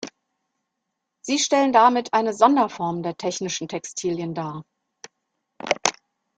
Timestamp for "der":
3.03-3.17